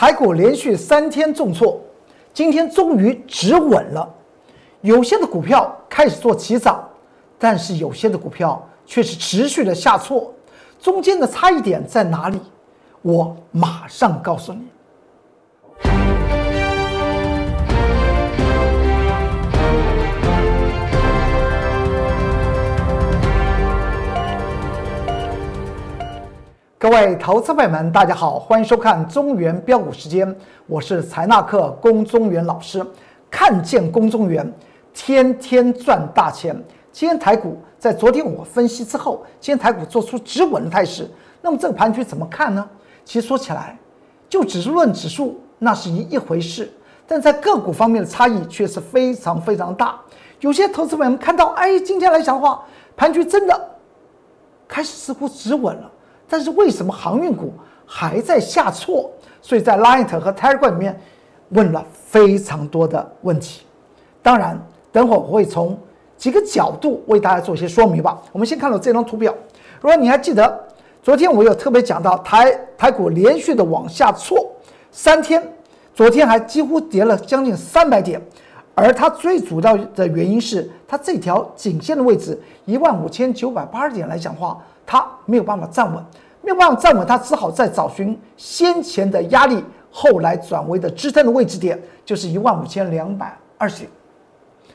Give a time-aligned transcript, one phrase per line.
[0.00, 1.78] 台股连续三天重挫，
[2.32, 4.08] 今天终于止稳了。
[4.80, 6.82] 有些的股票开始做起涨，
[7.38, 10.32] 但是有些的股票却是持续的下挫。
[10.80, 12.40] 中间的差异点在哪里？
[13.02, 14.62] 我马上告诉你。
[26.80, 30.34] 各位投资朋友们，大家好，欢迎收看中原标股时间，
[30.66, 32.82] 我是财纳克龚中原老师。
[33.30, 34.50] 看见龚中原，
[34.94, 36.56] 天天赚大钱。
[36.90, 41.06] 今天台股在昨天我分析之后，今天台股做出止稳的态势。
[41.42, 42.66] 那么这个盘局怎么看呢？
[43.04, 43.78] 其实说起来，
[44.26, 46.72] 就只是论指数，那是一一回事，
[47.06, 50.00] 但在个股方面的差异却是非常非常大。
[50.40, 52.64] 有些投资朋友们看到，哎，今天来讲的话，
[52.96, 53.68] 盘局真的
[54.66, 55.92] 开始似乎止稳了。
[56.30, 57.52] 但是为什么航运股
[57.84, 59.10] 还在下挫？
[59.42, 60.98] 所以在 Light 和 Tiger 里面
[61.48, 63.62] 问了非常多的问题。
[64.22, 64.56] 当然，
[64.92, 65.76] 等会儿我会从
[66.16, 68.22] 几个角度为大家做一些说明吧。
[68.30, 69.34] 我们先看到这张图表。
[69.80, 70.68] 如果你还记得，
[71.02, 74.52] 昨天我有特别讲到台台股连续的往下挫
[74.92, 75.42] 三天，
[75.94, 78.20] 昨天还几乎跌了将近三百点，
[78.74, 84.62] 而它最主要的原因是它这条颈线的位置一万五千九百八十点来讲话。
[84.92, 86.04] 它没有办法站稳，
[86.42, 93.90] 没有办法站稳，它只好再找寻先前的压力，后来转为的支撑的位置点，就是一万五千两百二十点。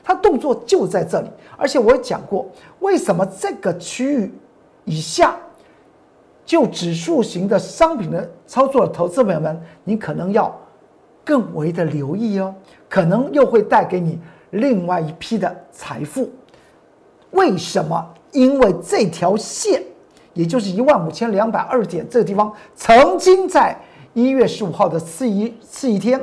[0.02, 2.46] 它动作就在这里，而且我也讲过，
[2.80, 4.32] 为什么这个区域
[4.86, 5.36] 以下，
[6.46, 10.58] 就指数型的商品的操作投资朋友们，你可能要
[11.26, 12.54] 更为的留意哦，
[12.88, 16.30] 可能又会带给你另外一批的财富。
[17.32, 18.14] 为什么？
[18.32, 19.82] 因为这条线。
[20.36, 23.76] 也就是一万五千两百二点这个地方，曾经在
[24.12, 26.22] 一月十五号的次一次一天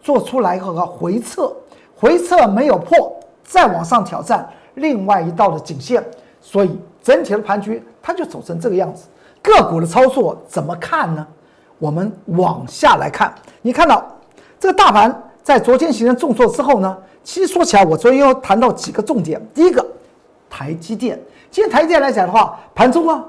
[0.00, 1.54] 做出来和回撤，
[1.94, 3.14] 回撤没有破，
[3.44, 6.02] 再往上挑战另外一道的颈线，
[6.40, 9.04] 所以整体的盘局它就走成这个样子。
[9.42, 11.24] 个股的操作怎么看呢？
[11.78, 14.02] 我们往下来看，你看到
[14.58, 19.86] 这个大盘在昨天形成重挫之后呢，其实说起来，我昨天要谈到几个重点，第一个，
[20.56, 21.20] 台积电。
[21.50, 23.22] 今天台积电来讲的话，盘中啊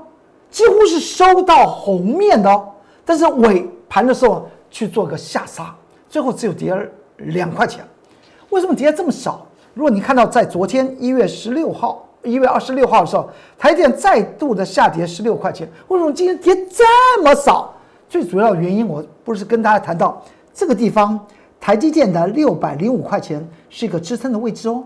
[0.50, 2.70] 几乎是收到红面的哦，
[3.04, 5.76] 但是尾盘的时候去做个下杀，
[6.08, 6.82] 最后只有跌了
[7.18, 7.84] 两块钱。
[8.50, 9.46] 为什么跌这么少？
[9.74, 17.74] 如果你看到在昨天一月十六号、一月二十六号的时候，台积电再度的下跌十六块钱，为什么今天跌这么少？
[18.08, 20.24] 最主要原因，我不是跟大家谈到
[20.54, 21.20] 这个地方，
[21.60, 24.82] 台积电的六百零五块钱是一个支撑的位置哦。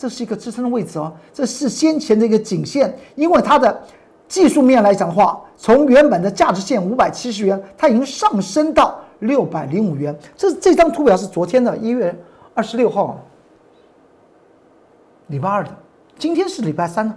[0.00, 3.82] 这是一个支撑的位置哦，这是先前的一个颈线，因为它的
[4.26, 10.18] 技术面来讲的话，从原本的价值线五百七十元，它已经上升到六百零五元。
[10.34, 12.18] 这这张图表是昨天的一月
[12.54, 13.20] 二十六号，
[15.26, 15.70] 礼拜二的，
[16.18, 17.14] 今天是礼拜三呢，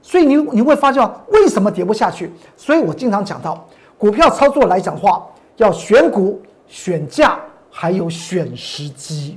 [0.00, 2.30] 所以你你会发现为什么跌不下去？
[2.56, 3.66] 所以我经常讲到，
[3.98, 5.26] 股票操作来讲的话，
[5.56, 9.36] 要选股、选价，还有选时机。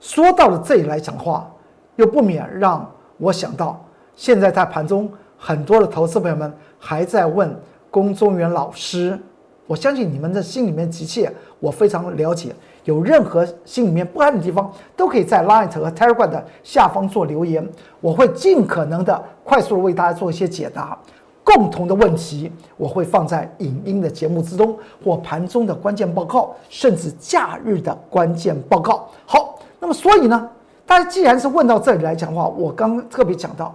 [0.00, 1.50] 说到了这里来讲话，
[1.96, 3.82] 又不免让我想到，
[4.14, 7.54] 现在在盘中很多的投资朋友们还在问
[7.90, 9.18] 龚中原老师，
[9.66, 12.54] 我相信你们的心里面急切，我非常了解。
[12.84, 17.66] 有任何心里面不安的地方，都可以在 Light 和 Telegram 的下方做留言，
[18.00, 20.96] 我会尽可能的快速的为大家做一些解答。
[21.42, 29.08] 共同的问题，我会放在影音的节目之中，或盘中的关键报告，甚至假日的关键报告。
[29.24, 29.58] 好。
[29.78, 30.50] 那么，所以呢，
[30.86, 33.74] 大家既然是问到这里来讲的话，我刚特别讲到，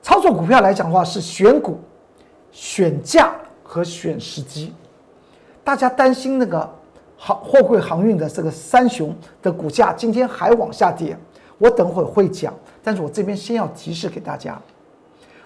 [0.00, 1.78] 操作股票来讲的话是选股、
[2.50, 4.72] 选价和选时机。
[5.62, 6.68] 大家担心那个
[7.16, 11.16] 航货柜航运的这个三雄的股价今天还往下跌，
[11.58, 12.52] 我等会会讲。
[12.82, 14.58] 但是我这边先要提示给大家，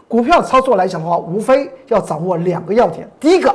[0.06, 3.54] 股票操作来讲的话，无非要掌握两个要点：第一个，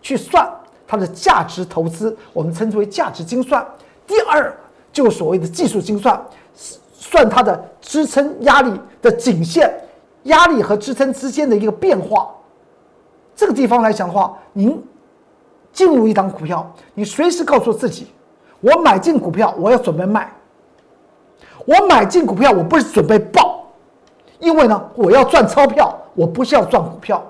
[0.00, 0.48] 去算
[0.86, 3.60] 它的价值投资，我们称之为价值精算；
[4.06, 4.56] 第二。
[4.92, 6.20] 就所谓的技术精算，
[6.92, 9.72] 算它的支撑压力的颈线，
[10.24, 12.28] 压力和支撑之间的一个变化。
[13.36, 14.82] 这个地方来讲的话，您
[15.72, 18.08] 进入一档股票，你随时告诉自己：
[18.60, 20.32] 我买进股票，我要准备卖。
[21.64, 23.64] 我买进股票，我不是准备爆，
[24.40, 27.22] 因为呢，我要赚钞票，我不是要赚股票。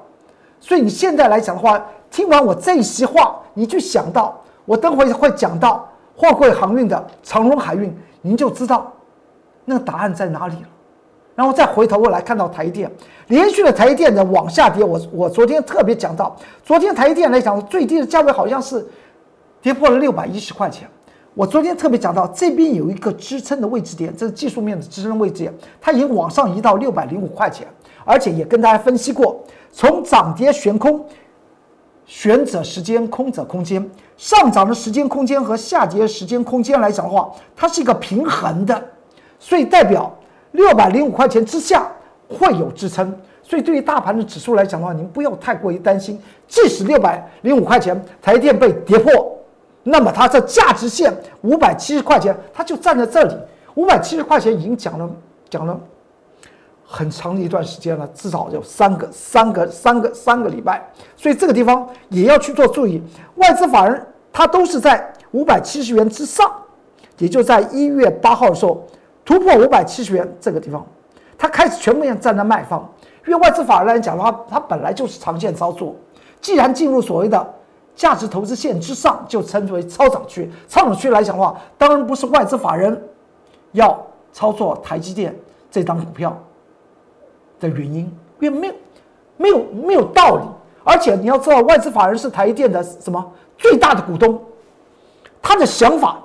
[0.60, 5.86] 所以你现在来讲的话，听完我这一席话，你就想到我等会会讲到。
[6.18, 8.92] 货柜航运的长荣海运，您就知道
[9.64, 10.68] 那个答案在哪里了。
[11.36, 12.90] 然后再回头过来看到台电，
[13.28, 14.82] 连续的台电的往下跌。
[14.82, 16.34] 我我昨天特别讲到，
[16.64, 18.84] 昨天台电来讲最低的价位好像是
[19.62, 20.88] 跌破了六百一十块钱。
[21.34, 27.68] 我昨天特别讲到这边有一个支撑的位置点，这是技术面的支撑位置点，它已经往上移到六百零五块钱，
[28.04, 29.40] 而且也跟大家分析过，
[29.70, 31.06] 从涨跌悬空，
[32.08, 38.82] 悬者时间，空者空间，上涨的时间空间和下跌时间空间来讲的话，它是一个平衡的，
[39.38, 40.10] 所以代表
[40.52, 41.86] 六百零五块钱之下
[42.26, 46.18] 会有支撑，所以对于大盘的指数来讲的话，您不要太过于担心，
[46.48, 49.34] 即使六百零五块钱台电被跌破。
[49.84, 53.34] 那么它这价值线五百七十块钱，它就站在这里。
[53.74, 55.08] 五百七十块钱已经讲了
[55.50, 55.78] 讲了
[56.90, 60.82] 很长的一段时间了，至少有三个三个三个三个礼拜。
[61.16, 63.02] 所以这个地方也要去做注意。
[63.34, 66.50] 外资法人他都是在五百七十元之上，
[67.18, 68.86] 也就在一月八号的时候
[69.22, 70.86] 突破五百七十元这个地方，
[71.36, 72.90] 他开始全面站在卖方。
[73.26, 75.94] 因为外资法人来讲的话，它本来就是长线操作，
[76.40, 77.54] 既然进入所谓的。
[77.98, 80.48] 价值投资线之上就称之为超涨区。
[80.68, 82.96] 超涨区来讲的话，当然不是外资法人
[83.72, 84.00] 要
[84.32, 85.36] 操作台积电
[85.68, 86.40] 这张股票
[87.60, 88.10] 的原因，
[88.40, 88.74] 因为没有、
[89.36, 90.42] 没有、没有道理。
[90.84, 94.40] 而且你要知道，外资法人是台积电的什么最大的股东，
[95.42, 96.18] 他的想法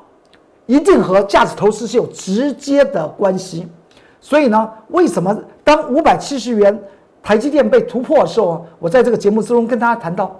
[0.66, 3.68] 一定和价值投资是有直接的关系。
[4.22, 6.82] 所以呢，为什么当五百七十元
[7.22, 10.40] 台积电被突破的时候，我在这个节目之中跟大家谈到。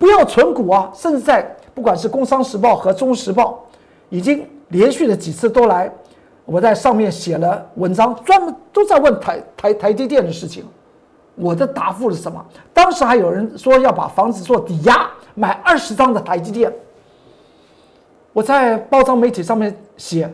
[0.00, 0.88] 不要存股啊！
[0.94, 1.44] 甚至在
[1.74, 3.66] 不管是《工商时报》和《中时报》，
[4.10, 5.92] 已经连续的几次都来，
[6.50, 10.64] 我在上面写了文章，专门都在问台台台积电的事情。
[11.34, 12.42] 我的答复是什么？
[12.72, 16.72] 当时还有人说要把房子做抵押，买二十张的台积电。
[18.32, 20.32] 我在包装媒体上面写，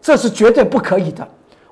[0.00, 1.26] 这是绝对不可以的。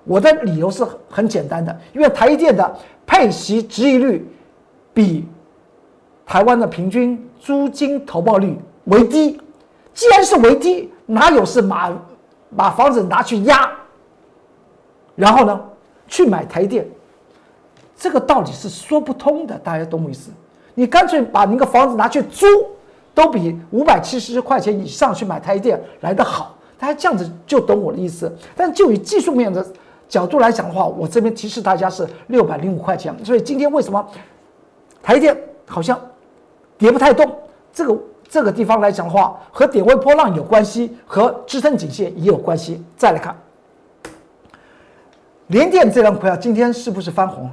[0.05, 4.25] 我的理由是很简单的，因为台积电的配息值益率
[4.95, 5.27] 比
[6.25, 7.27] 台湾的平均。
[7.43, 8.55] 租金投报率
[8.85, 9.41] 为低，
[9.95, 11.91] 既然是为低，哪有是把
[12.55, 13.73] 把房子拿去押，
[15.21, 15.61] 然后呢
[16.09, 16.87] 去买台电？
[17.97, 20.31] 这个道理是说不通的，大家懂我意思？
[20.75, 22.47] 你干脆把那个房子拿去租，
[23.15, 26.57] 都比五百七十块钱以上去买台电来得好。
[26.79, 28.35] 大家这样子就懂我的意思。
[28.57, 29.65] 但就以技术面的
[30.09, 33.15] 角度来讲的话，我这边提示大家是六百零五块钱。
[33.23, 34.05] 所以今天为什么
[35.03, 35.37] 台电
[35.67, 36.01] 好像？
[36.79, 37.31] 跌不太动，
[37.71, 42.83] 这个这个地方来讲的话，和点位波浪有关系，和支撑颈线也有关系。
[42.97, 43.37] 再来看，
[45.51, 47.51] 联电这张股票今天是不是翻红？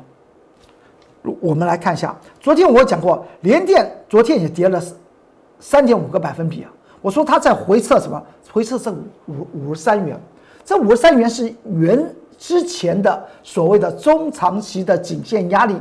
[1.41, 4.79] 我们来看一下，昨天我讲过，联电昨天也跌了
[5.59, 6.71] 三点五个百分比啊。
[7.01, 8.23] 我说它在回撤什么？
[8.51, 8.91] 回撤这
[9.25, 10.15] 五五十三元，
[10.63, 12.07] 这五十三元是原
[12.38, 15.75] 之前的所谓的中长期的颈线压力。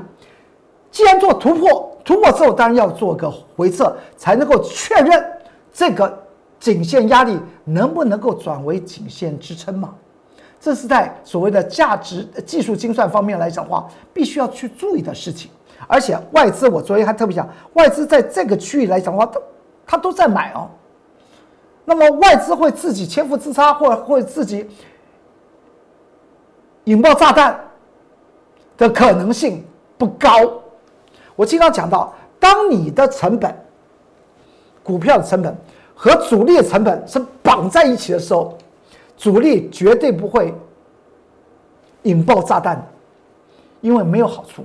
[0.90, 5.22] 既然做突破，突破之后当然要做个回撤，才能够确认
[5.70, 6.18] 这个
[6.58, 9.94] 颈线压力能不能够转为颈线支撑嘛？
[10.58, 15.50] 这是在所谓的价值技术精算方面来讲的话，必须要去注意的事情。
[15.86, 19.40] 而且外资，我昨天还特别讲，外资在这个区域来讲的话，它
[19.86, 20.68] 它都在买哦。
[21.84, 24.68] 那么外资会自己切腹自杀，或会自己
[26.84, 27.60] 引爆炸弹
[28.76, 29.64] 的可能性
[29.96, 30.30] 不高。
[31.36, 33.56] 我经常讲到，当你的成本、
[34.82, 35.56] 股票的成本
[35.94, 38.58] 和主力的成本是绑在一起的时候，
[39.16, 40.54] 主力绝对不会
[42.02, 42.86] 引爆炸弹，
[43.80, 44.64] 因为没有好处。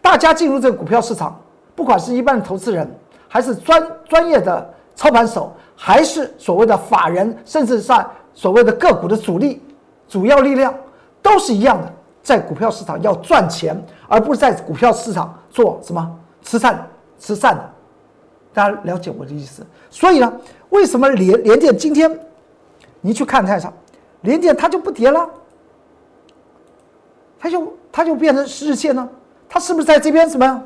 [0.00, 1.40] 大家进入这个股票市场，
[1.74, 2.88] 不管是一般的投资人，
[3.28, 9.60] 还是专专业的操盘手，还是所谓的法人，甚至在所谓的个股的主力、
[10.08, 10.72] 主要力量，
[11.20, 11.92] 都是一样的。
[12.22, 17.70] 在股票市场要赚钱，而不是在股票市场做什么慈善、慈善的。
[18.52, 19.64] 大家了解我的意思？
[19.90, 20.32] 所以呢，
[20.70, 22.10] 为什么连连电今天
[23.06, 23.72] 你去看一下，
[24.22, 25.30] 连电它就不跌了，
[27.38, 29.08] 它就它就变成日线呢？
[29.48, 30.62] 它是不是在这边什么？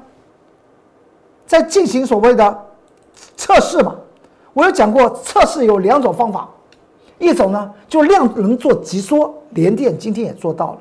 [1.47, 2.67] 在进行所谓的
[3.37, 3.95] 测试嘛？
[4.55, 6.49] 我有讲过，测试有两种方法，
[7.19, 10.79] 一种呢就量能做急缩，连电今天也做到了。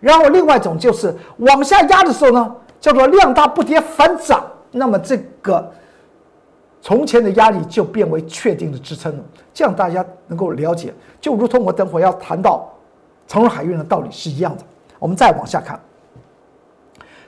[0.00, 5.70] 然后另外一种就是往下压的时候呢，叫做量大不跌反涨，那么这个
[6.80, 9.24] 从前的压力就变为确定的支撑了。
[9.52, 12.68] 这样大家能够了解，就如同我等会要谈到
[13.26, 14.62] 长荣海运的道理是一样的。
[14.98, 15.78] 我们再往下看，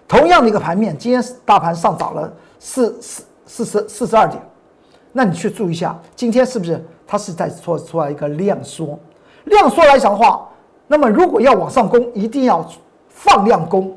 [0.07, 4.43] 同样的一个盘面，今天大盘上涨了四四四十四十二点，
[5.13, 8.99] 那你去注意一下，今天是不是它是在做出来一个量缩？
[9.45, 10.45] 量缩来讲的话。
[10.91, 12.67] 那么，如果要往上攻，一定要
[13.11, 13.95] 放量攻。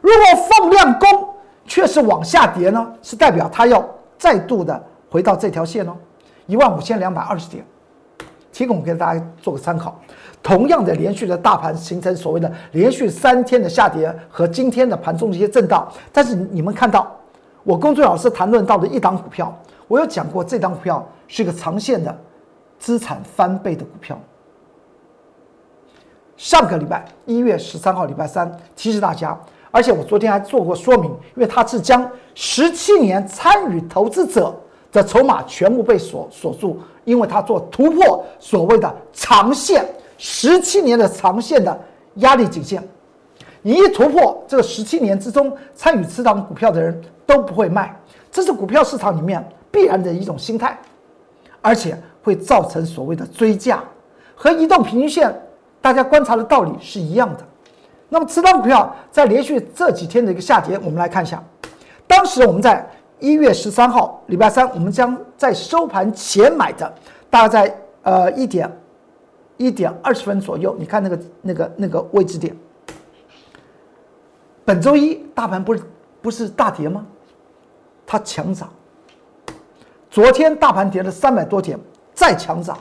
[0.00, 1.28] 如果放量攻
[1.64, 3.84] 却是往下跌呢，是代表它要
[4.20, 5.96] 再度的回到这条线哦，
[6.46, 7.64] 一万五千两百二十点，
[8.52, 9.98] 提供给大家做个参考。
[10.42, 17.10] 同样的，连续的大盘形成所谓的连续三天的下跌和今天的盘中的一些震荡，但是你们看到
[17.64, 19.58] 我工作老师谈论到的一档股票，
[19.88, 22.14] 我有讲过，这档股票是一个长线的
[22.78, 24.20] 资产翻倍的股票。
[26.36, 29.38] 上个礼拜一月十三号礼拜三提示大家，
[29.70, 34.54] 而且我昨天还做过说明，因为它是将十七年参与投资者
[34.90, 39.84] 的筹码全部被锁锁住，因为它做突破所谓的长线。
[40.22, 41.80] 十七年的长线的
[42.16, 42.86] 压力颈线，
[43.62, 47.98] 你一突破这个十七年之中参与此档股票的人都不会卖，
[48.30, 50.78] 这是股票市场里面必然的一种心态，
[51.62, 53.82] 而且会造成所谓的追价
[54.34, 55.34] 和移动平均线，
[55.80, 57.46] 大家观察的道理是一样的。
[58.10, 61.42] 那么此档股票在连续这几天的一个下跌，我们来看一下，
[62.06, 62.86] 当时我们在
[63.18, 66.92] 一月十三号礼拜三，我们将在收盘前买的，
[67.30, 68.70] 大概在呃一点。
[69.56, 72.56] 一点二十分左右，你看那个那个那个位置点。
[74.64, 75.82] 本周一大盘不是
[76.22, 77.04] 不是大跌吗？
[78.06, 78.70] 它强涨。
[80.10, 81.78] 昨天大盘跌了三百多点，
[82.14, 82.74] 再强涨。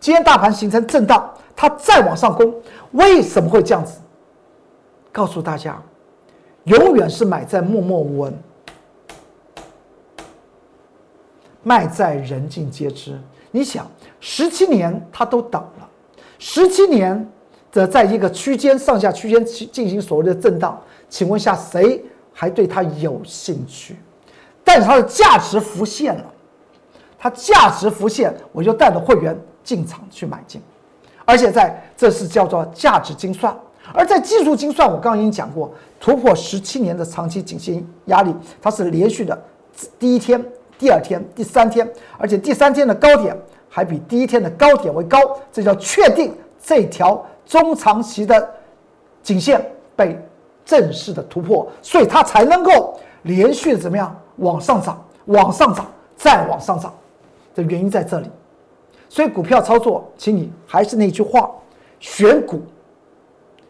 [0.00, 2.54] 今天大盘形成震荡，它再往上攻，
[2.92, 4.00] 为什么会这样子？
[5.12, 5.80] 告诉大家，
[6.64, 8.42] 永远是买在默默无闻，
[11.62, 13.20] 卖在人尽皆知。
[13.50, 13.86] 你想，
[14.18, 15.88] 十七年他都等了。
[16.38, 17.30] 十七年
[17.70, 22.02] 则在一个区间上下区间进进行所谓的震荡，请问下谁
[22.32, 23.96] 还对它有兴趣？
[24.64, 26.24] 但是它的价值浮现了，
[27.18, 30.60] 它价值浮现，我就带着会员进场去买进，
[31.26, 33.54] 而且在这是叫做价值精算，
[33.94, 39.42] 而在技术精算，我刚刚已经讲过，突破十七年的长期颈线压力，它是连续的
[39.98, 40.44] 第一天、
[40.78, 43.36] 第二天、第三天，而且第三天的高点。
[43.74, 45.18] 还比第一天的高点为高，
[45.50, 46.30] 这叫确定
[46.62, 48.50] 这条中长期的
[49.22, 49.64] 颈线
[49.96, 50.14] 被
[50.62, 56.92] 正式的突破，所以它才能够连续怎么样往上涨，往上涨，再往上涨
[57.54, 58.28] 的原因在这里。
[59.08, 61.50] 所以股票操作，请你还是那句话，
[61.98, 62.60] 选股，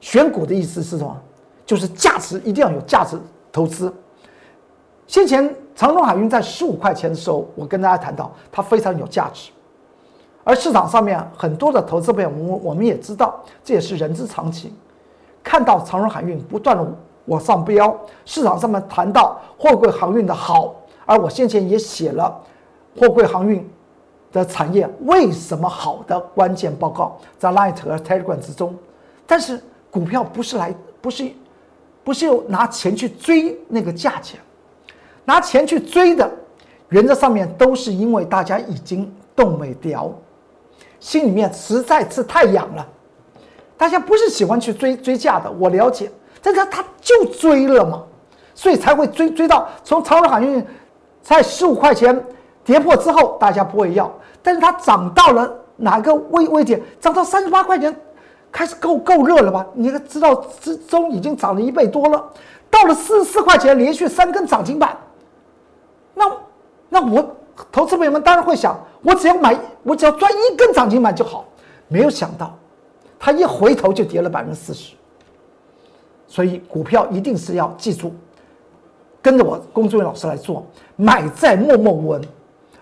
[0.03, 1.17] 选股的意思是什么？
[1.65, 3.17] 就是价值一定要有价值
[3.51, 3.91] 投资。
[5.07, 9.51] 先前长荣海运在十五块钱的时候，我跟大家谈到它非常有价值。
[10.45, 14.75] 而市场上面很多的投资朋友，我我们也知道，这也是人之常情。
[15.43, 16.85] 看到长荣海运不断的
[17.27, 20.75] 往上飙，市场上面谈到货柜航运的好，
[21.07, 22.37] 而我先前也写了
[22.99, 23.65] 货柜航运
[24.33, 28.75] 的产业为什么好的关键报告，在 Light 和 Telegram 之中。
[29.27, 31.31] 但是股票不是来，不是，
[32.03, 34.41] 不是用拿钱去追那个价钱，
[35.27, 36.29] 拿钱去追的，
[36.89, 40.11] 原则上面都是因为大家已经动没掉。
[40.99, 42.89] 心里面实在是太痒了，
[43.77, 48.03] 大家不是喜欢去追追价的，我了解，但是他就追了嘛，
[48.55, 50.65] 所以才会追追到从长荣海运
[51.21, 52.25] 在十五块钱
[52.65, 54.11] 跌破之后，大家不会要，
[54.43, 57.95] 但是它涨到了哪个位位点，涨到三十八块钱，
[58.53, 59.67] 开始够够热了吧？
[59.75, 62.25] 你知道之中已经涨了一倍多了，
[62.71, 64.97] 到了四十四块钱，连续三根涨停板，
[66.15, 66.31] 那
[66.89, 67.37] 那我。
[67.71, 71.45] 投资朋友们当然会想，我只要买，我只要赚一根涨停板就好。
[71.87, 72.59] 没有想到，
[73.19, 74.95] 它一回头就跌了百分之四十。
[76.27, 78.13] 所以股票一定是要记住，
[79.21, 80.67] 跟着我龚志伟老师来做，
[80.97, 82.23] 买在默默无闻，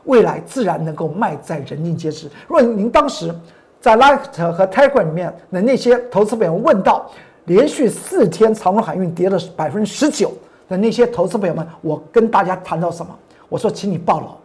[0.05, 2.31] 未来自然能够卖在人尽皆知。
[2.47, 3.35] 如果您当时
[3.81, 7.11] 在 Light 和 Tiger 里面的那些投资朋友问到，
[7.47, 10.33] 连续四天长荣海运跌了百分之十九
[10.69, 13.17] 的那些投资朋友们，我跟大家谈到什么？
[13.49, 14.37] 我说，请你报牢。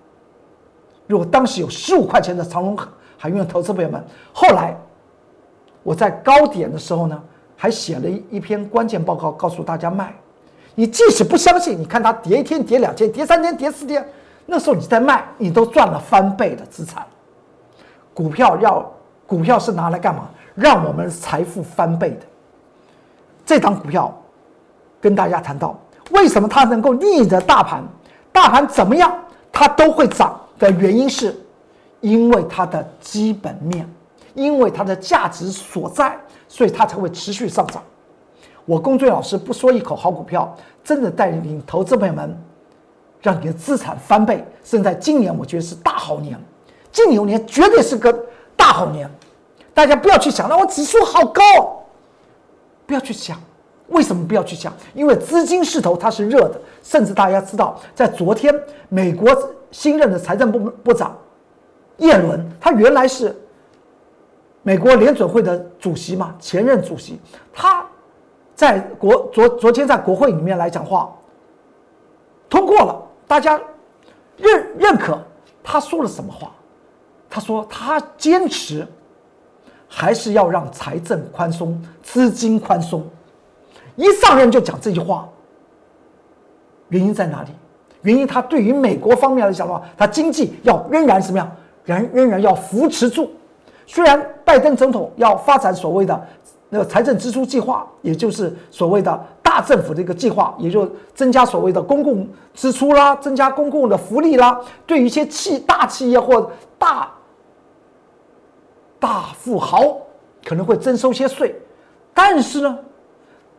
[1.08, 2.77] 如果当时有十五块钱的长荣
[3.18, 4.75] 海运的投资朋友们，后来
[5.84, 7.22] 我在高点的时候呢，
[7.56, 10.15] 还写了一一篇关键报告，告诉大家卖。
[10.74, 14.06] 你即使不相信，你看它跌一天、跌两天、跌三天、跌四天，
[14.46, 17.06] 那时候你在卖，你都赚了翻倍的资产。
[18.13, 18.92] 股票要
[19.27, 20.29] 股票是拿来干嘛？
[20.53, 22.20] 让我们财富翻倍的。
[23.46, 24.13] 这档股票
[25.01, 25.77] 跟大家谈到，
[26.12, 27.84] 为什么它能够逆着大盘？
[28.32, 29.13] 大盘怎么样，
[29.51, 30.39] 它都会涨。
[30.58, 31.36] 的原因是，
[32.00, 33.86] 因为它的基本面，
[34.34, 36.17] 因为它的价值所在，
[36.48, 37.84] 所以它才会持续上涨。
[38.63, 42.41] 我龚俊老师不说一口好股票，真的带领投资朋友们，
[43.22, 44.46] 让你的资产翻倍。
[44.63, 46.39] 甚至在今年，我觉得是大好年，
[46.89, 48.17] 金牛年绝对是个
[48.55, 49.09] 大好年。
[49.74, 51.41] 大家不要去想，那我指数好高，
[52.85, 53.38] 不要去想，
[53.89, 54.71] 为什么不要去想？
[54.93, 58.57] 因为资金势头它是热的，甚至大家知道，在昨天
[58.88, 59.38] 美国
[59.71, 61.17] 新任的财政部部长
[61.97, 63.35] 耶伦，他原来是
[64.63, 67.19] 美国联准会的主席嘛，前任主席，
[67.53, 67.85] 他
[68.55, 71.13] 在国昨昨天在国会里面来讲话，
[72.50, 73.59] 通过了，大家
[74.38, 75.19] 认认可
[75.62, 76.50] 他说了什么话？
[77.36, 78.88] 他说他坚持
[79.89, 83.06] 还是要让财政宽松、资金宽松。
[83.98, 85.27] 一上任就讲这句话，
[86.88, 87.50] 原因在哪里？
[88.04, 91.51] 原因他对于美国方面来讲的话，他经济要仍然什么样？
[91.84, 93.30] 仍仍然要扶持住。
[93.86, 96.27] 虽然拜登总统要发展所谓的
[96.70, 106.50] 那个财政支出计划，也就是所谓的大政府的一个计划，也就增加所谓的公共支出啦，增加公共的福利啦，对于一些企大企业或
[106.80, 107.12] 大
[109.00, 109.98] 大富豪
[110.46, 111.56] 可能会征收些税，
[112.14, 112.78] 但是呢？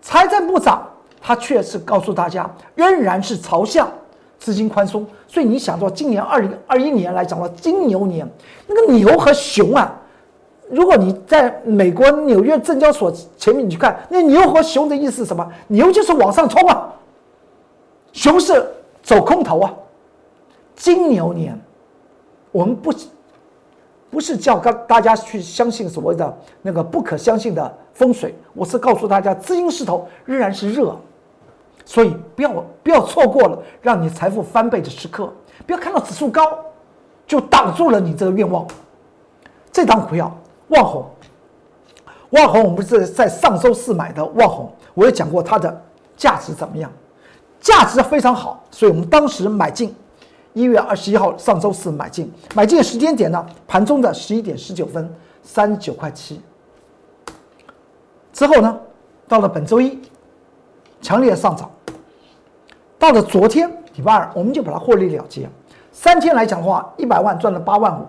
[0.02, 0.88] 财政部长
[1.20, 3.90] 他却是告诉大家，仍然是朝向
[4.38, 5.04] 资金宽松。
[5.26, 8.28] 所以你想到今年二零二一年来讲的金牛年，
[8.68, 9.92] 那个牛和熊啊，
[10.70, 15.44] 如果你在美国纽约证交所前面你去看，那牛和熊的意思是什么？
[15.66, 16.92] 牛就是往上冲啊，
[18.12, 18.64] 熊是
[19.02, 19.74] 走空头啊。
[20.76, 21.60] 金牛年，
[22.52, 22.92] 我们不。
[24.16, 30.96] 不是叫大大家去相信所谓的那个不可相信的风水，我是告诉大家，资金势头仍然是热，
[31.84, 32.50] 所以不要
[32.82, 35.30] 不要错过了让你财富翻倍的时刻，
[35.66, 36.40] 不要看到指数高
[37.26, 38.66] 就挡住了你这个愿望。
[39.70, 40.34] 这张股票
[40.68, 41.04] 万红，
[42.30, 45.82] 万红我们是在上周四买的万红，我也讲过它的
[46.16, 46.90] 价值怎么样，
[47.60, 49.94] 价值非常好，所以我们当时买进。
[50.56, 53.44] 一月二十一号，上周四买进，买进时间点呢？
[53.68, 56.40] 盘中的十一点十九分，三十九块七。
[58.32, 58.80] 之后呢，
[59.28, 60.00] 到了本周一，
[61.02, 61.70] 强烈上涨。
[62.98, 65.46] 到了昨天礼拜二，我们就把它获利了结。
[65.92, 68.06] 三天来讲的话，一百万赚了八万五，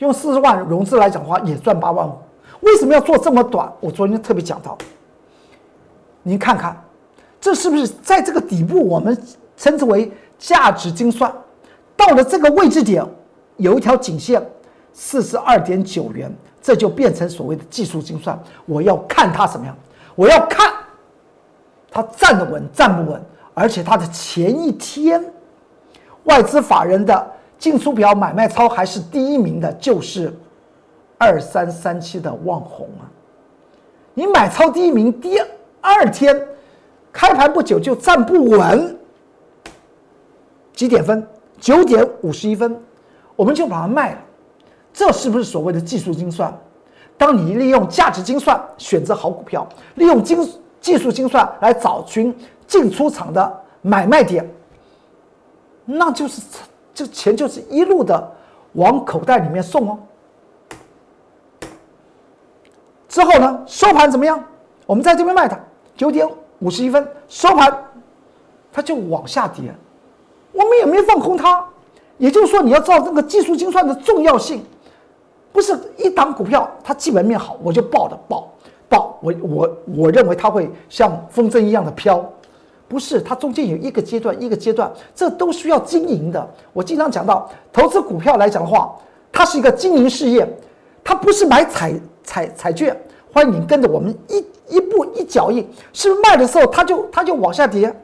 [0.00, 2.12] 用四十万融资来讲的话，也赚八万五。
[2.60, 3.72] 为什么要做这么短？
[3.80, 4.76] 我昨天特别讲到，
[6.22, 6.78] 您看看，
[7.40, 9.18] 这是不是在这个底部，我们
[9.56, 11.32] 称之为价值精算？
[11.98, 13.04] 到了这个位置点，
[13.56, 14.40] 有一条颈线，
[14.92, 16.32] 四十二点九元，
[16.62, 18.40] 这就变成所谓的技术精算。
[18.66, 19.76] 我要看它什么样？
[20.14, 20.72] 我要看
[21.90, 23.20] 它站得稳站不稳，
[23.52, 25.20] 而且它的前一天
[26.22, 30.32] 外资法人的进出表买卖超还是第一名的，就是
[31.18, 33.10] 二三三七的旺红啊。
[34.14, 35.36] 你买超第一名，第
[35.80, 36.48] 二天
[37.12, 38.96] 开盘不久就站不稳，
[40.72, 41.26] 几点分？
[41.60, 42.80] 九点五十一分，
[43.36, 44.18] 我们就把它卖了，
[44.92, 46.56] 这是不是所谓的技术精算？
[47.16, 49.66] 当你利用价值精算选择好股票，
[49.96, 50.48] 利用精
[50.80, 52.32] 技术精算来找寻
[52.66, 54.48] 进出场的买卖点，
[55.84, 56.40] 那就是
[56.94, 58.32] 这钱就是一路的
[58.74, 59.98] 往口袋里面送哦。
[63.08, 64.42] 之后呢，收盘怎么样？
[64.86, 65.58] 我们在这边卖它，
[65.96, 66.28] 九点
[66.60, 67.84] 五十一分收盘，
[68.72, 69.74] 它就往下跌。
[70.58, 71.64] 我们也没放空它，
[72.16, 74.60] 也就是说，你要知道这个技术精算的重要性，
[75.52, 78.52] 不是一档股票它基本面好我就报的报
[78.88, 82.28] 报，我我我认为它会像风筝一样的飘，
[82.88, 86.44] 不是，它中间有一个阶段一个阶段，这都需要经营的。
[86.72, 88.96] 我经常讲到，投资股票来讲的话，
[89.30, 90.44] 它是一个经营事业，
[91.04, 91.94] 它不是买彩
[92.24, 93.00] 彩彩券。
[93.32, 94.44] 欢迎跟着我们一
[94.76, 97.94] 一步一脚印，是不是卖的时候它就它就往下跌？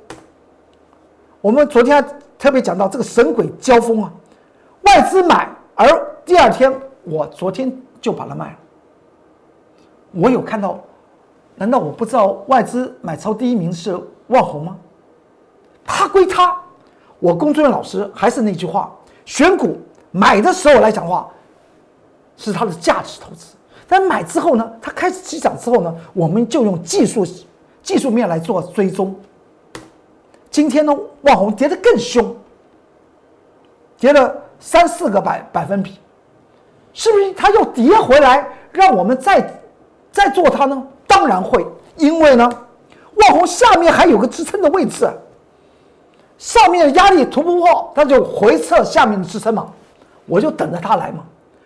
[1.41, 2.07] 我们昨天。
[2.39, 4.13] 特别讲到这个神鬼交锋啊，
[4.83, 5.87] 外资买，而
[6.25, 6.73] 第二天
[7.05, 8.57] 我昨天就把它卖了。
[10.13, 10.79] 我有看到，
[11.57, 14.77] 难道我不知道外资买超第一名是万红吗？
[15.85, 16.57] 他归他，
[17.19, 18.95] 我工作人员老师还是那句话，
[19.25, 19.79] 选股
[20.11, 21.29] 买的时候来讲话，
[22.37, 23.55] 是它的价值投资，
[23.89, 27.27] 但买之后呢，它开始起涨之后呢，我们就用技术
[27.83, 29.15] 技术面来做追踪。
[30.55, 32.33] 今天呢，万红跌得更凶，
[33.99, 35.99] 跌了三四个百百分比，
[36.93, 39.53] 是不是它又跌回来，让我们再
[40.13, 40.81] 再做它呢？
[41.09, 42.49] 当然会，因为呢，
[43.17, 45.11] 万红下面还有个支撑的位置，
[46.39, 49.67] 上面的压力突不破，它就回撤下面的支撑嘛，
[50.25, 51.25] 我就等着它来嘛。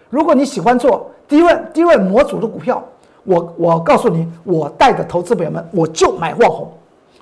[0.09, 2.83] 如果你喜欢做低位低位模组的股票，
[3.24, 6.72] 我我告诉你，我带的投资朋友们，我就买万红。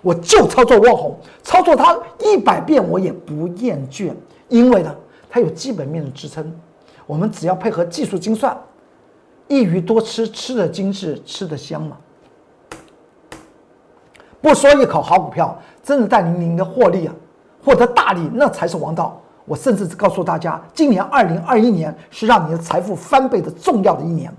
[0.06, 4.12] 我就操作网红，操作它一百遍我也不厌倦，
[4.48, 4.94] 因为呢，
[5.28, 6.48] 它有基本面的支撑。
[7.08, 8.56] 我们只要配合技术精算，
[9.48, 11.96] 一鱼多吃，吃的精致，吃的香嘛。
[14.40, 17.14] 不说一口好股票，真的带领您的获利啊，
[17.64, 19.20] 获得大利，那才是王道。
[19.44, 24.32] 我甚至告诉大家，今年二零二一年是让你的财富翻倍的重要的一年。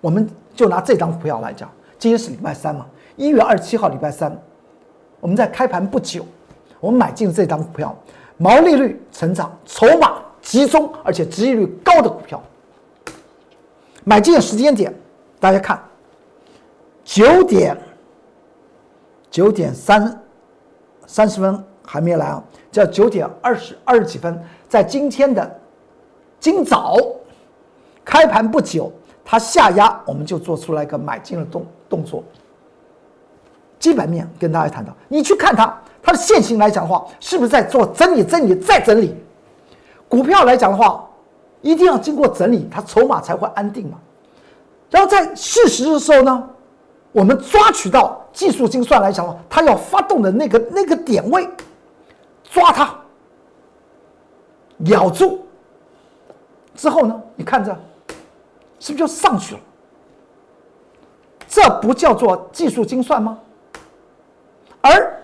[0.00, 2.84] 我们就拿这张股票来讲，今天是礼拜三嘛，
[3.14, 4.36] 一月二十七号礼拜三，
[5.24, 6.22] 我们在开盘不久，
[6.80, 7.96] 我们买进这张股票，
[8.36, 12.42] 毛利率成长，筹码集中，而且值益率高的股票。
[14.04, 14.94] 买进的时间点，
[15.40, 15.82] 大家看，
[17.04, 17.74] 九点
[19.30, 20.22] 九点三
[21.06, 22.44] 三十分还没来啊。
[22.70, 25.58] 叫九点二十二十几分，在今天的
[26.38, 26.98] 今早
[28.04, 28.92] 开盘不久，
[29.24, 32.22] 它下压，我们就做出来一个买进的动动作。
[33.84, 39.14] 基本面跟大家谈到，你去看它，它的线型来讲的话，是不是在做整理、整理再整理？
[40.08, 41.06] 股票来讲的话，
[41.60, 43.98] 一定要经过整理，它筹码才会安定嘛。
[44.88, 46.48] 然后在事实的时候呢，
[47.12, 51.46] 我们抓取到技术精算来讲的话，它要发动的那个那个点位。
[52.50, 52.88] 抓它，
[54.86, 55.44] 咬住
[56.74, 57.20] 之后呢？
[57.36, 57.70] 你看着，
[58.78, 59.60] 是不是就上去了？
[61.46, 63.38] 这不叫做技术精算吗？
[64.84, 65.18] 而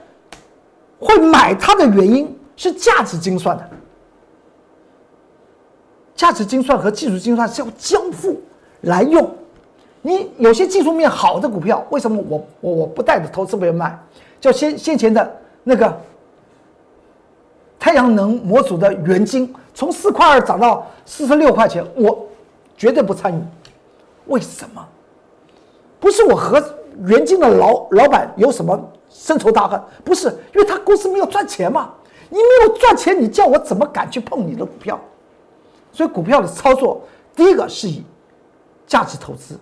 [0.98, 3.68] 会买它的原因是价值精算的。
[6.16, 8.40] 价值精算和技术精算是要交付
[8.82, 9.30] 来用。
[10.00, 13.98] 你有些技术面好的股票，为什么我我我不带着投资者卖？
[14.40, 15.30] 叫先先前的
[15.62, 16.00] 那个。
[17.78, 22.26] 太阳能模组的原晶从四块二涨到四十六块钱，我
[22.76, 23.42] 绝对不参与。
[24.26, 24.86] 为什么？
[25.98, 26.62] 不是我和
[27.04, 28.78] 原晶的老老板有什么
[29.10, 31.92] 深仇大恨，不是，因为他公司没有赚钱嘛。
[32.32, 34.98] 你没有赚钱，你叫我怎么敢去碰你的股票？
[35.90, 37.02] 所以股票的操作，
[37.34, 38.04] 第一个是以
[38.86, 39.58] 价值投资，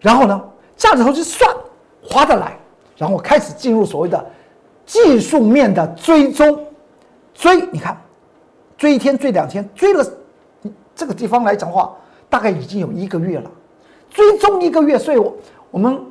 [0.00, 0.42] 然后呢，
[0.74, 1.54] 价值投资算
[2.02, 2.58] 划得来，
[2.96, 4.24] 然后开始进入所谓的
[4.86, 6.66] 技术面的追踪。
[7.34, 8.00] 追，你看，
[8.78, 10.02] 追一天，追两天，追了
[10.94, 11.94] 这个地方来讲的话，
[12.30, 13.50] 大概已经有一个月了。
[14.08, 15.36] 追踪一个月，所以我
[15.70, 16.02] 我们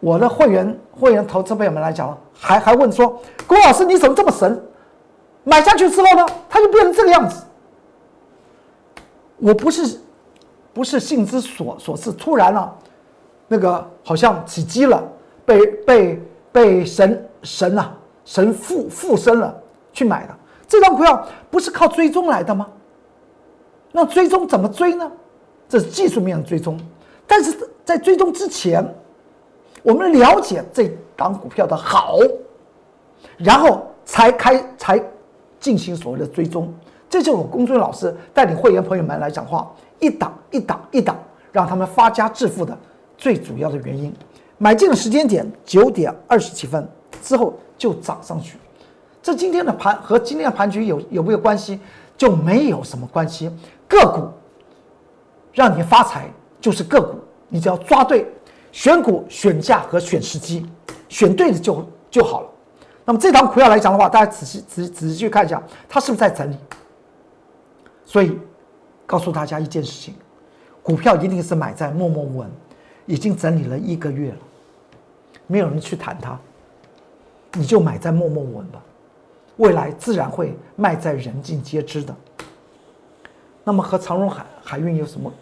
[0.00, 4.62] 我的会员会员投资朋友们来讲，还还问说，郭老师你怎么这么神？
[5.44, 7.42] 买下去之后呢，它就变成这个样子。
[9.38, 10.00] 我不是
[10.72, 12.72] 不是性之所所致，突然呢，
[13.48, 15.02] 那个好像起机了，
[15.44, 17.92] 被被被神神啊
[18.24, 19.54] 神附附身了
[19.92, 20.34] 去买的。
[20.66, 22.66] 这张股票不是靠追踪来的吗？
[23.92, 25.10] 那追踪怎么追呢？
[25.68, 26.78] 这是技术面的追踪，
[27.26, 28.84] 但是在追踪之前，
[29.86, 32.18] 我们了解这档股票的好，
[33.36, 35.00] 然后才开才
[35.60, 36.74] 进行所谓的追踪。
[37.08, 41.16] 这就是我公孙老师带领会员朋友们来讲话，一档一档一档，
[41.52, 42.76] 让他们发家致富的
[43.16, 44.12] 最主要的原因。
[44.58, 46.84] 买进的时间点九点二十七分
[47.22, 48.58] 之后就涨上去。
[49.22, 51.78] 这今天的盘和今天的盘局有有没有关系？
[52.16, 53.48] 就没有什么关系。
[53.86, 54.28] 个股
[55.52, 56.28] 让你发财
[56.60, 58.26] 就是个股，你只要抓对
[58.76, 60.66] 选股、选价和选时机，
[61.08, 62.48] 选对了就就好了。
[63.06, 66.56] 那么这档股票来讲的话，大家仔细仔仔细去看一下，它是不是在整理？
[68.04, 68.38] 所以
[69.06, 70.14] 告诉大家一件事情：
[70.82, 72.50] 股票一定是买在默默无闻，
[73.06, 74.38] 已经整理了一个月了，
[75.46, 76.38] 没有人去谈它，
[77.54, 78.82] 你就买在默默无闻吧。
[79.56, 82.14] 未来自然会卖在人尽皆知的。
[83.64, 85.32] 那么和长荣海海运有什么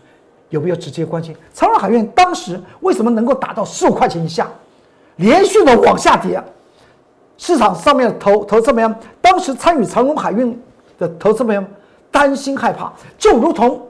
[0.54, 1.36] 有没有直接关系？
[1.52, 4.48] 长荣海运当时为什么能够达到十五块钱以下，
[5.16, 6.40] 连续的往下跌？
[7.36, 10.56] 市场上面的投投资们，当时参与长荣海运
[10.96, 11.66] 的投资们
[12.10, 13.84] 担心害怕，就如同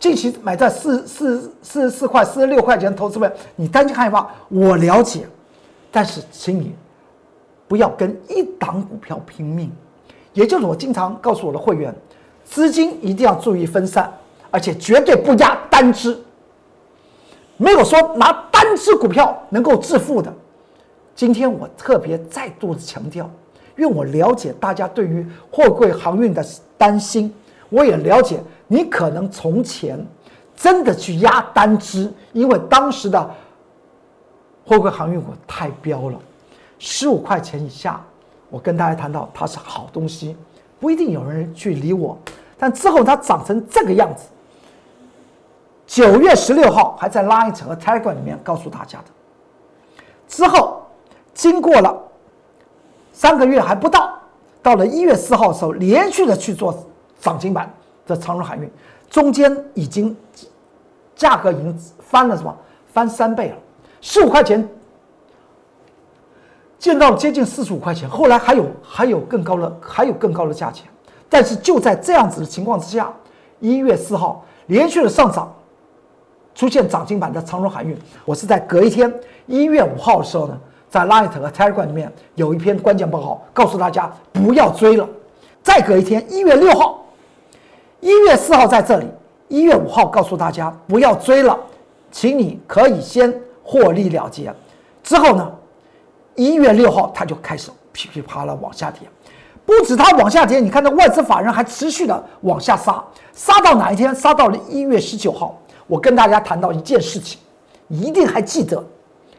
[0.00, 5.26] 近期买在四四四十四块、四十六块钱投资们，你担心害怕，我了解，
[5.92, 6.74] 但是请你。
[7.66, 9.72] 不要跟一档股票拼命，
[10.34, 11.92] 也就是我经常告诉我的会员，
[12.44, 14.12] 资金一定要注意分散，
[14.54, 16.16] 而且绝对不压单只。
[17.56, 20.32] 没有说拿单只股票能够致富的。
[21.12, 23.28] 今天我特别再度的强调，
[23.76, 26.44] 因为我了解大家对于货柜航运的
[26.78, 27.34] 担心，
[27.68, 29.98] 我也了解你可能从前
[30.54, 33.34] 真的去压单只，因为当时的
[34.64, 36.18] 货柜航运股太飙了。
[36.78, 38.00] 十五块钱以下，
[38.50, 40.36] 我跟大家谈到它是好东西，
[40.78, 42.16] 不一定有人去理我。
[42.56, 44.26] 但之后它长成这个样子，
[45.86, 49.04] 九月十六号还在 Line 和 Telegram 里面告诉大家的。
[50.26, 50.82] 之后
[51.34, 51.96] 经过了
[53.12, 54.18] 三个月还不到，
[54.62, 56.76] 到了一月四号的时候，连续的去做
[57.20, 57.72] 涨停板
[58.06, 58.70] 的长荣海运，
[59.08, 60.16] 中间已经
[61.14, 62.56] 价格已经翻了什么？
[62.92, 63.56] 翻三倍了，
[64.00, 64.68] 十五块钱。
[66.78, 70.86] 见到接近四十五块钱，后来还有还有更高的还有更高的价钱，
[71.30, 73.10] 但是就在这样子的情况之下，
[73.58, 75.50] 一月四号连续的上涨，
[76.54, 79.12] 出现涨停板的长荣海运，我是在隔一天
[79.46, 85.08] 一月五号的时候呢，在 Light 和 Telegram 里面有一篇关键报告，告诉大家不要追了。
[85.62, 87.02] 再隔一天一月六号，
[88.00, 89.06] 一月四号在这里，
[89.48, 91.58] 一月五号告诉大家不要追了，
[92.12, 94.54] 请你可以先获利了结。
[95.02, 95.50] 之后呢？
[96.36, 99.08] 一月六号，它就开始噼噼啪啦往下跌，
[99.64, 104.12] 不止它往下跌，你看到外资法人还持续的往下杀，杀到哪一天？
[104.12, 105.56] 杀到了一月十九号。
[105.86, 107.38] 我跟大家谈到一件事情，
[107.88, 108.76] 一定还记得，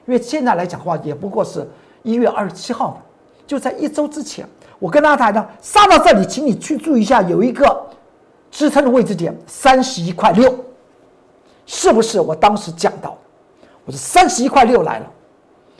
[0.05, 1.67] 因为现在来讲话也不过是
[2.03, 3.01] 一月二十七号
[3.47, 4.47] 就在一周之前，
[4.79, 7.85] 我跟大家谈到杀到这里，请你去注意一下，有一个
[8.51, 10.53] 支撑的位置点三十一块六，
[11.65, 13.17] 是不是我当时讲到？
[13.85, 15.11] 我说三十一块六来了。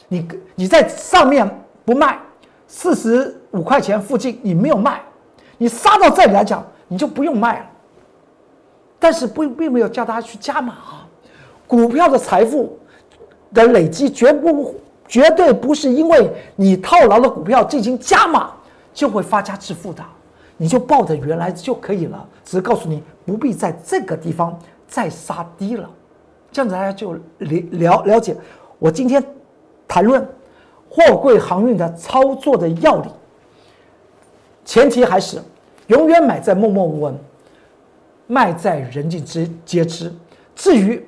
[0.08, 1.50] 你你在上面
[1.84, 2.20] 不卖，
[2.68, 5.02] 四十五块钱附近你没有卖，
[5.58, 7.66] 你杀到这里来讲，你就不用卖了。
[9.06, 11.08] 但是不并没有叫大家去加码啊，
[11.68, 12.76] 股票的财富
[13.54, 14.74] 的累积绝不
[15.08, 18.50] 绝对不是因为你套牢的股票进行加码
[18.96, 20.04] 就会发家致富的，
[20.58, 22.28] 你就抱着原来就可以了。
[22.44, 25.88] 只是告诉你不必在这个地方再杀低了，
[26.52, 27.22] 这样子大家就了
[27.74, 28.36] 了了解
[28.80, 29.24] 我今天。
[29.88, 30.28] 谈论
[30.90, 33.12] 货柜航运的操作的要领，
[34.66, 35.40] 前提还是
[35.90, 37.16] 永远买在默默无闻，
[38.28, 40.14] 卖在人尽之皆知。
[40.56, 41.06] 至于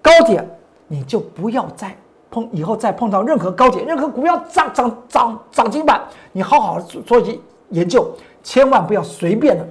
[0.00, 0.48] 高点，
[0.86, 1.96] 你就不要再
[2.30, 6.02] 碰，以后再碰到任何高点，任何股票涨涨涨涨停板，
[6.32, 7.38] 你好好做做
[7.70, 8.10] 研究，
[8.42, 9.68] 千万不要随便的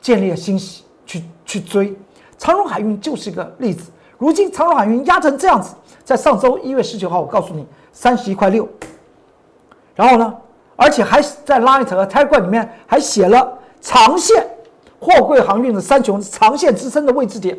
[0.00, 1.96] 建立欣喜去去追。
[2.36, 5.74] 长荣海运就是一个例子，如今长荣海运压成这样子。
[6.04, 8.68] 在上周一月十九号，我告诉你三十一块六，
[9.94, 10.34] 然后呢，
[10.74, 14.44] 而且还在 Light 和 Telegram 里面还写了长线
[15.02, 17.58] 货柜航运的三雄长线支撑的位置点，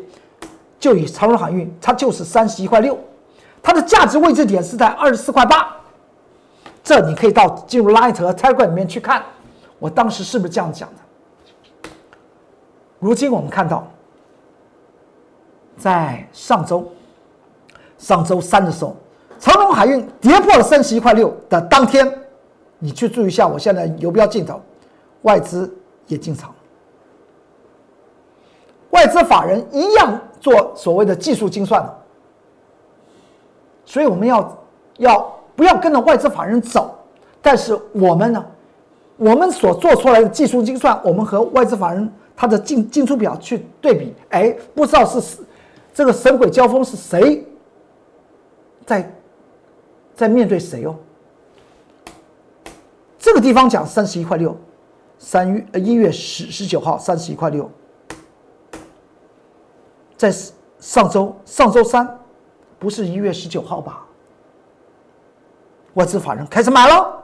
[0.80, 2.98] 就以长荣航运，它就是三十一块六，
[3.62, 5.76] 它的价值位置点是在二十四块八，
[6.82, 9.22] 这你可以到进入 Light 和 Telegram 里面去看，
[9.78, 11.90] 我当时是不是这样讲的？
[12.98, 13.86] 如今我们看到，
[15.76, 16.90] 在上周。
[17.96, 18.94] 上周三的时候，
[19.38, 22.12] 长荣海运跌破了三十一块六的当天，
[22.78, 24.60] 你去注意一下，我现在游标镜头，
[25.22, 25.72] 外资
[26.06, 26.54] 也进场，
[28.94, 31.98] 外资法人一样做所谓的技术精算的，
[33.84, 34.64] 所以我们要
[34.98, 36.94] 要不要跟着外资法人走？
[37.42, 38.46] 但是我们呢，
[39.16, 45.38] 我们所做出来的技术精算，我们和外资法人他的进进出表去对比，哎，不知道是
[45.92, 47.44] 这个神鬼交锋是谁？
[48.86, 49.12] 在
[50.14, 50.94] 在面对谁哦？
[53.18, 54.56] 这个地方讲三十一块六，
[55.18, 57.68] 三月呃一月十十九号三十一块六，
[60.30, 60.38] 在
[60.78, 62.18] 上周上周三，
[62.78, 64.02] 不是一月十九号吧？
[65.94, 67.22] 外资法人开始买了，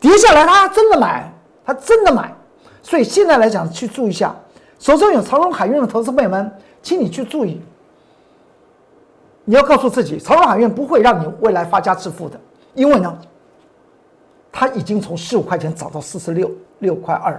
[0.00, 1.30] 跌下来他真的买，
[1.66, 2.34] 他真的买，
[2.82, 4.34] 所以现在来讲去注意一下，
[4.78, 6.50] 手中有长隆海运的投资朋友们，
[6.82, 7.60] 请你去注意。
[9.44, 12.40] 你要告诉自己，长隆海运不会让你未来发家致富的，
[12.72, 13.18] 因为呢，
[14.50, 17.38] 它已经从十五块钱涨到四十六六块二，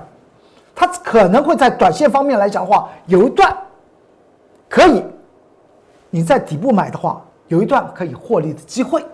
[0.76, 3.58] 它可能会在短线方面来讲的话，有一段
[4.70, 5.04] 可以
[6.10, 9.06] 你在底部买的话，有一段可以获利的机会。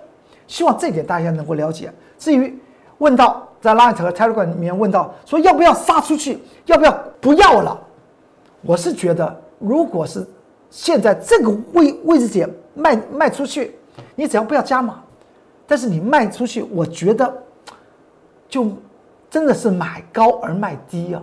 [0.47, 1.91] 希望这点大家能够了解。
[2.17, 2.57] 至于
[2.97, 7.79] 问到在 Light 和 Telegram 里面问到说要不要杀出去，要不要不要了，
[8.61, 10.25] 我是觉得，如果是
[10.69, 12.49] 现在这个位位置点。
[12.75, 13.75] 卖卖出去，
[14.15, 14.99] 你只要不要加码，
[15.67, 17.31] 但是你卖出去，我觉得
[18.49, 18.67] 就
[19.29, 21.21] 真的是买高而卖低啊，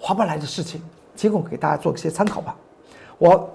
[0.00, 0.80] 划不来的事情，
[1.14, 2.56] 提供给大家做一些参考吧。
[3.18, 3.50] 我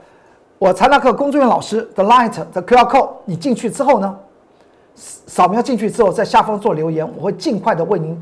[0.57, 4.17] 我财纳克工作人员老师的 Light 的 QR Code，你进去之后呢，
[4.95, 8.19] 扫描进去之后，在下方做留言，我会尽快的为您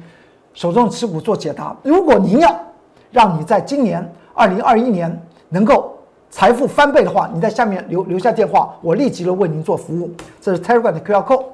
[0.54, 1.76] 手中持股做解答。
[1.84, 2.56] 如果您要
[3.12, 5.94] 让你在今年二零二一年能够。
[6.30, 10.12] 财富翻倍的话，你在下面留留下电话，我立即的为您做服务。
[10.42, 11.46] 这是 Telegram 的 QR code，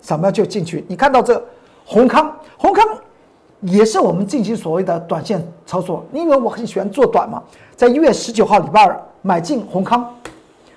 [0.00, 0.84] 扫描就进去。
[0.88, 1.40] 你看到这
[1.86, 2.84] 宏康，宏康
[3.60, 6.04] 也是我们进行所谓的短线操作。
[6.10, 7.42] 你以为我很喜欢做短吗？
[7.76, 10.14] 在一月十九号礼拜二买进宏康，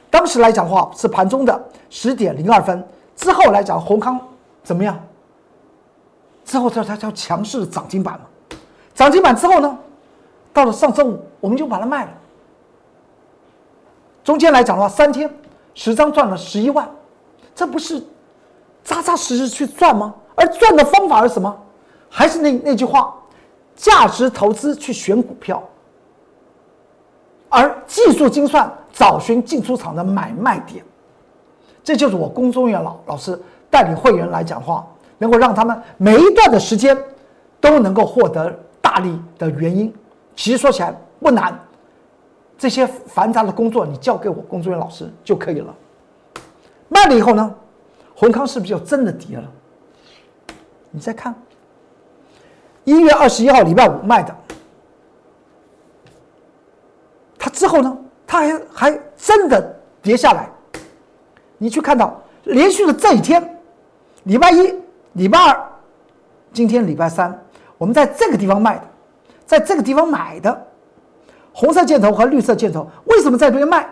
[0.10, 2.84] 当时来讲的话是盘中的十点零二分，
[3.16, 4.20] 之后来讲宏康
[4.64, 5.00] 怎么样？
[6.44, 8.26] 之后它它叫强势涨停板嘛，
[8.96, 9.78] 涨停板之后呢，
[10.52, 12.12] 到了上周五我们就把它卖了。
[14.24, 15.30] 中间来讲的话，三天
[15.74, 16.90] 十张赚了十一万，
[17.56, 18.04] 这不是
[18.84, 20.14] 扎扎实实去赚吗？
[20.36, 21.56] 而赚的方法是什么？
[22.14, 23.16] 还是那那句话，
[23.74, 25.64] 价值投资去选股票，
[27.48, 30.84] 而技术精算找寻进出场的买卖点。
[31.82, 34.86] 这就是我龚中元老老师带领会员来讲话，
[35.18, 36.96] 能够让他们每一段的时间
[37.62, 39.92] 都能够获得大利的原因。
[40.36, 41.58] 其实说起来不难，
[42.58, 45.74] 这些繁杂的工作你交给我龚中元老师就可以了。
[46.90, 47.56] 卖了以后呢，
[48.14, 49.50] 宏康是不是就真的跌了？
[50.92, 51.34] 你再看，
[52.84, 54.36] 一月二十一号礼拜五卖的，
[57.38, 60.50] 它之后呢，它还还真的跌下来。
[61.58, 63.60] 你去看到连续的这一天，
[64.24, 64.74] 礼拜一、
[65.14, 65.72] 礼拜二，
[66.52, 67.40] 今天礼拜三，
[67.78, 68.84] 我们在这个地方卖的，
[69.46, 70.68] 在这个地方买的，
[71.54, 73.88] 红色箭头和绿色箭头，为什么在这边卖？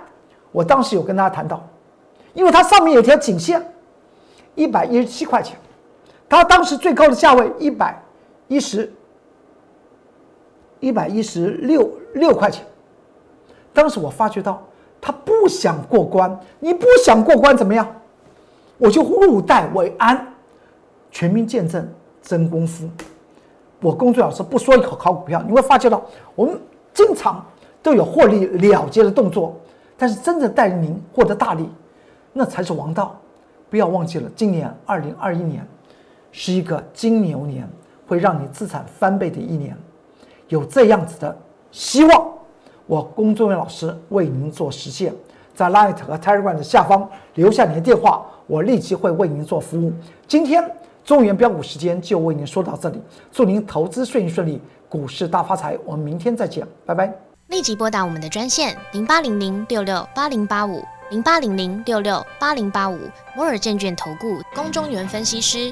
[0.52, 1.64] 我当时有跟大家谈到，
[2.34, 3.64] 因为它上面有条颈线，
[4.56, 5.56] 一百一十七块钱，
[6.28, 8.02] 它当时最高的价位一百
[8.50, 8.92] 一十，
[10.82, 12.66] 一百一十六六块钱，
[13.72, 14.62] 当时我发觉到。
[15.02, 17.88] 他不想过关，你不想过关怎么样？
[18.78, 20.28] 我就入袋为安，
[21.10, 21.90] 全民见证
[22.22, 22.86] 真功夫。
[23.80, 26.60] 我工作老师不说一口好股票，你会发觉到我们
[26.94, 27.46] 经常
[27.82, 29.56] 都有获利了结的动作，
[29.98, 31.70] 但是真正带领您获得大利，
[32.34, 33.18] 那才是王道。
[33.70, 35.66] 不要忘记了，今年二零二一年
[36.34, 37.66] 是一个金牛年，
[38.10, 39.78] 会让你资产翻倍的一年，
[40.48, 41.38] 有这样子的
[41.72, 42.28] 希望。
[42.88, 45.14] 我龚忠元老师为您做实现，
[45.54, 49.94] 在 Light 和 Telegram 的下方留下您的电话，我立即会为您做服务。
[50.28, 50.68] 今天
[51.06, 53.00] 中原标股时间就为您说到这里，
[53.32, 55.78] 祝您投资顺顺利，股市大发财。
[55.86, 57.14] 我们明天再见，拜拜。
[57.50, 62.98] 立即拨打我们的专线零八零零六六八零八五零八零零六六八零八五
[63.36, 65.72] 摩尔证券投顾龚中原分析师。